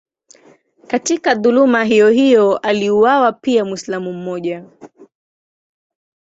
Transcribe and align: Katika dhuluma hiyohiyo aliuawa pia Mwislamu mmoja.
Katika 0.87 1.35
dhuluma 1.35 1.83
hiyohiyo 1.83 2.57
aliuawa 2.57 3.31
pia 3.31 3.65
Mwislamu 3.65 4.13
mmoja. 4.13 4.65